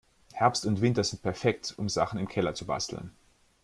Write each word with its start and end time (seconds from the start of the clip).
Herbst 0.33 0.65
und 0.65 0.81
Winter 0.81 1.03
sind 1.03 1.21
perfekt, 1.21 1.75
um 1.77 1.87
Sachen 1.87 2.17
im 2.19 2.27
Keller 2.27 2.55
zu 2.55 2.65
basteln. 2.65 3.11